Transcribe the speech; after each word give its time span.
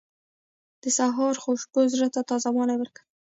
•د 0.81 0.83
سهار 0.97 1.35
خوشبو 1.43 1.79
زړه 1.93 2.07
ته 2.15 2.21
تازهوالی 2.29 2.75
ورکوي. 2.79 3.05